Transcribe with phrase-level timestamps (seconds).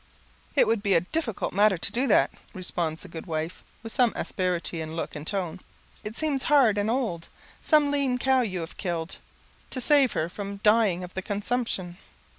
[0.55, 4.13] "It would be a difficult matter to do that," responds the good wife, with some
[4.15, 5.59] asperity in look and tone.
[6.03, 7.27] "It seems hard and old;
[7.61, 9.17] some lean cow you have killed,
[9.69, 11.99] to save her from dying of the consumption."